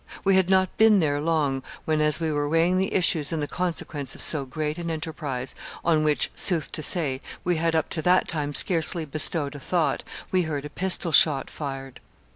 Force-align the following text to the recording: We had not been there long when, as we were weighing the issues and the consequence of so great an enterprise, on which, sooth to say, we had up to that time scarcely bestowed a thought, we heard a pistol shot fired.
We 0.23 0.35
had 0.35 0.49
not 0.49 0.77
been 0.77 0.99
there 0.99 1.21
long 1.21 1.61
when, 1.85 2.01
as 2.01 2.19
we 2.19 2.31
were 2.31 2.49
weighing 2.49 2.77
the 2.77 2.95
issues 2.95 3.31
and 3.31 3.39
the 3.39 3.45
consequence 3.47 4.15
of 4.15 4.21
so 4.23 4.45
great 4.45 4.79
an 4.79 4.89
enterprise, 4.89 5.53
on 5.85 6.03
which, 6.03 6.31
sooth 6.33 6.71
to 6.71 6.81
say, 6.81 7.21
we 7.43 7.57
had 7.57 7.75
up 7.75 7.87
to 7.89 8.01
that 8.01 8.27
time 8.27 8.55
scarcely 8.55 9.05
bestowed 9.05 9.53
a 9.53 9.59
thought, 9.59 10.03
we 10.31 10.41
heard 10.41 10.65
a 10.65 10.71
pistol 10.71 11.11
shot 11.11 11.51
fired. 11.51 11.99